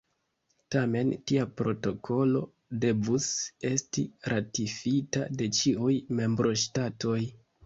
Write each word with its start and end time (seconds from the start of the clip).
Tamen 0.75 1.09
tia 1.31 1.43
protokolo 1.59 2.41
devus 2.85 3.27
esti 3.71 4.05
ratifita 4.35 5.29
de 5.43 5.51
ĉiuj 5.61 5.95
membroŝtatoj. 6.23 7.21